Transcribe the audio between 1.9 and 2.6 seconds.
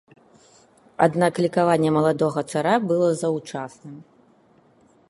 маладога